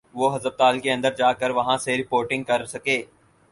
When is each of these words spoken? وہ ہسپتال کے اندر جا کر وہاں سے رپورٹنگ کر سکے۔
وہ 0.13 0.35
ہسپتال 0.35 0.79
کے 0.79 0.91
اندر 0.93 1.13
جا 1.15 1.31
کر 1.33 1.49
وہاں 1.49 1.77
سے 1.77 1.97
رپورٹنگ 1.97 2.43
کر 2.43 2.65
سکے۔ 2.65 3.01